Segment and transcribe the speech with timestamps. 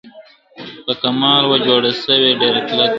[0.85, 2.89] په کمال وه جوړه سوې ډېره کلکه!.